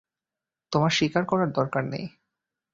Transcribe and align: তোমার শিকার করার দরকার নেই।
তোমার 0.71 0.91
শিকার 0.91 1.23
করার 1.25 1.49
দরকার 1.51 1.83
নেই। 1.83 2.05